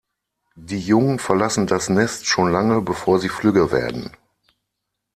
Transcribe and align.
Die 0.55 0.79
Jungen 0.79 1.19
verlassen 1.19 1.67
das 1.67 1.87
Nest 1.89 2.25
schon 2.25 2.51
lange, 2.51 2.81
bevor 2.81 3.19
sie 3.19 3.29
flügge 3.29 3.71
werden. 3.71 4.09